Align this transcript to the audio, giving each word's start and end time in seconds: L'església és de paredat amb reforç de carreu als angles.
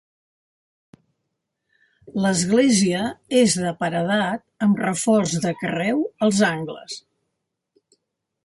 L'església 2.23 3.03
és 3.41 3.59
de 3.65 3.75
paredat 3.83 4.43
amb 4.69 4.83
reforç 4.87 5.37
de 5.47 5.55
carreu 5.63 6.05
als 6.29 6.45
angles. 6.53 6.99